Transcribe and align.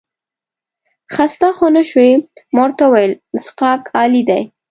خسته 1.13 1.47
خو 1.57 1.65
نه 1.75 1.83
شوې؟ 1.89 2.09
ما 2.53 2.61
ورته 2.65 2.83
وویل 2.87 3.13
څښاک 3.43 3.81
عالي 3.97 4.21
دی. 4.29 4.41